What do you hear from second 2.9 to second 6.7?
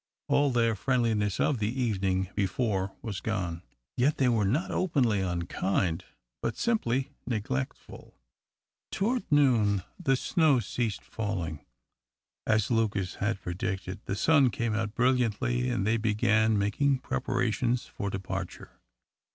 was gone, yet they were not openly unkind, but